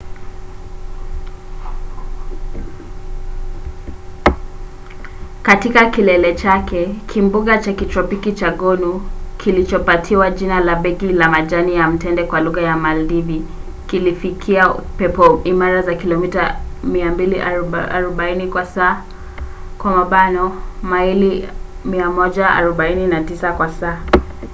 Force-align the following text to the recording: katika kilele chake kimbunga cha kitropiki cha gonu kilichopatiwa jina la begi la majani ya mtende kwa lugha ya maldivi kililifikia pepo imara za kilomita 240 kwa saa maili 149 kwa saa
katika 5.43 5.85
kilele 5.89 6.35
chake 6.35 6.85
kimbunga 7.07 7.57
cha 7.57 7.73
kitropiki 7.73 8.31
cha 8.31 8.51
gonu 8.51 9.09
kilichopatiwa 9.37 10.31
jina 10.31 10.59
la 10.59 10.75
begi 10.75 11.11
la 11.13 11.29
majani 11.29 11.75
ya 11.75 11.87
mtende 11.87 12.23
kwa 12.23 12.41
lugha 12.41 12.61
ya 12.61 12.77
maldivi 12.77 13.45
kililifikia 13.87 14.69
pepo 14.97 15.41
imara 15.43 15.81
za 15.81 15.95
kilomita 15.95 16.55
240 16.87 18.47
kwa 18.49 18.65
saa 18.65 19.01
maili 20.83 21.47
149 21.89 23.53
kwa 23.57 23.69
saa 23.73 23.99